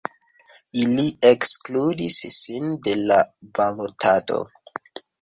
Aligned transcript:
Ili 0.83 1.05
ekskludis 1.33 2.19
sin 2.39 2.75
de 2.89 2.99
la 3.05 3.23
balotado. 3.61 4.45